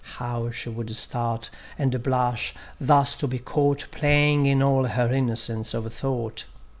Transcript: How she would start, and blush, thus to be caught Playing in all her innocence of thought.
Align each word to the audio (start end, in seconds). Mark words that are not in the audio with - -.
How 0.17 0.49
she 0.49 0.67
would 0.67 0.95
start, 0.95 1.51
and 1.77 2.01
blush, 2.01 2.55
thus 2.79 3.15
to 3.17 3.27
be 3.27 3.37
caught 3.37 3.85
Playing 3.91 4.47
in 4.47 4.63
all 4.63 4.85
her 4.87 5.13
innocence 5.13 5.75
of 5.75 5.93
thought. 5.93 6.45